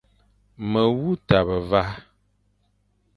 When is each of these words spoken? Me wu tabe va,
Me 0.69 0.81
wu 0.97 1.09
tabe 1.27 1.57
va, 1.69 1.83